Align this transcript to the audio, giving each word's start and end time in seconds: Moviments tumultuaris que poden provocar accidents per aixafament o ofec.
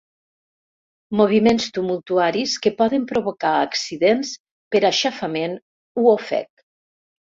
Moviments 1.19 1.67
tumultuaris 1.75 2.55
que 2.63 2.73
poden 2.81 3.05
provocar 3.11 3.51
accidents 3.69 4.33
per 4.75 4.85
aixafament 4.91 5.57
o 6.05 6.07
ofec. 6.15 6.51